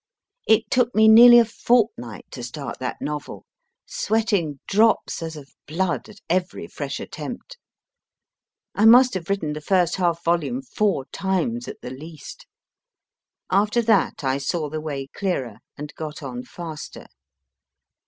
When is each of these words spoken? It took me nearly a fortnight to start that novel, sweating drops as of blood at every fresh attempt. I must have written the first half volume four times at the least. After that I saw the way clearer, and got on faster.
It 0.47 0.71
took 0.71 0.95
me 0.95 1.07
nearly 1.07 1.37
a 1.37 1.45
fortnight 1.45 2.25
to 2.31 2.41
start 2.41 2.79
that 2.79 3.01
novel, 3.03 3.45
sweating 3.85 4.59
drops 4.65 5.21
as 5.21 5.35
of 5.35 5.53
blood 5.67 6.09
at 6.09 6.19
every 6.27 6.65
fresh 6.65 6.99
attempt. 6.99 7.59
I 8.73 8.85
must 8.85 9.13
have 9.13 9.29
written 9.29 9.53
the 9.53 9.61
first 9.61 9.97
half 9.97 10.23
volume 10.23 10.63
four 10.63 11.05
times 11.11 11.67
at 11.67 11.81
the 11.81 11.91
least. 11.91 12.47
After 13.51 13.83
that 13.83 14.23
I 14.23 14.39
saw 14.39 14.71
the 14.71 14.81
way 14.81 15.05
clearer, 15.05 15.59
and 15.77 15.93
got 15.93 16.23
on 16.23 16.45
faster. 16.45 17.05